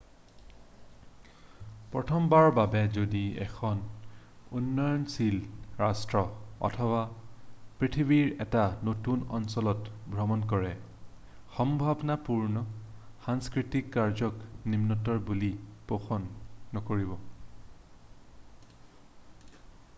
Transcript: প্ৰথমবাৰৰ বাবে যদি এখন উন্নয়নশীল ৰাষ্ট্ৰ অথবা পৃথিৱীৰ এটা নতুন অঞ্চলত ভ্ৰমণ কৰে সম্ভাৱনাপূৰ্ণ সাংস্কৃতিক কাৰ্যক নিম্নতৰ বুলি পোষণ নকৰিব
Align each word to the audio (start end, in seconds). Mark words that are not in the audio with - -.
প্ৰথমবাৰৰ 1.95 2.47
বাবে 2.59 2.79
যদি 2.93 3.19
এখন 3.43 3.81
উন্নয়নশীল 4.59 5.35
ৰাষ্ট্ৰ 5.81 6.23
অথবা 6.69 7.03
পৃথিৱীৰ 7.83 8.31
এটা 8.47 8.63
নতুন 8.89 9.21
অঞ্চলত 9.39 9.93
ভ্ৰমণ 10.15 10.47
কৰে 10.55 10.73
সম্ভাৱনাপূৰ্ণ 11.59 12.65
সাংস্কৃতিক 13.27 13.93
কাৰ্যক 13.99 14.43
নিম্নতৰ 14.75 15.23
বুলি 15.31 15.53
পোষণ 15.93 16.27
নকৰিব 16.79 17.15